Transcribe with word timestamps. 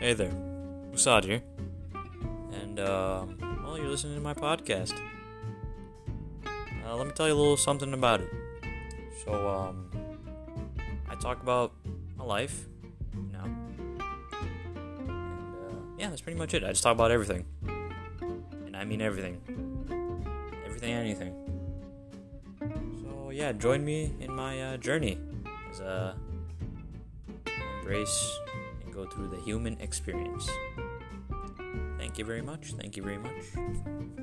Hey 0.00 0.14
there, 0.14 0.32
Musad 0.94 1.24
here. 1.24 1.42
And, 2.62 2.80
um, 2.80 3.36
well, 3.62 3.76
you're 3.76 3.86
listening 3.88 4.14
to 4.14 4.22
my 4.22 4.32
podcast. 4.32 4.98
Uh, 6.46 6.96
let 6.96 7.06
me 7.06 7.12
tell 7.12 7.28
you 7.28 7.34
a 7.34 7.36
little 7.36 7.58
something 7.58 7.92
about 7.92 8.22
it. 8.22 8.30
So, 9.22 9.46
um, 9.46 9.90
I 11.06 11.14
talk 11.16 11.42
about 11.42 11.74
my 12.16 12.24
life, 12.24 12.66
you 13.12 13.30
know. 13.30 13.44
And, 13.44 14.00
uh, 14.00 15.76
yeah, 15.98 16.08
that's 16.08 16.22
pretty 16.22 16.38
much 16.38 16.54
it. 16.54 16.64
I 16.64 16.68
just 16.68 16.82
talk 16.82 16.94
about 16.94 17.10
everything. 17.10 17.44
And 18.64 18.74
I 18.74 18.86
mean 18.86 19.02
everything. 19.02 19.36
Everything, 20.64 20.94
anything. 20.94 21.34
So, 23.02 23.28
yeah, 23.28 23.52
join 23.52 23.84
me 23.84 24.14
in 24.18 24.32
my 24.34 24.62
uh, 24.62 24.76
journey 24.78 25.18
as 25.70 25.82
uh, 25.82 26.14
embrace 27.80 28.38
go 28.90 29.06
through 29.06 29.28
the 29.28 29.40
human 29.40 29.78
experience. 29.80 30.48
Thank 31.98 32.18
you 32.18 32.24
very 32.24 32.42
much. 32.42 32.72
Thank 32.72 32.96
you 32.96 33.02
very 33.02 33.18
much. 33.18 34.19